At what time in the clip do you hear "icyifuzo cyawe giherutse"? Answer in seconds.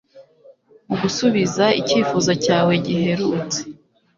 1.79-3.59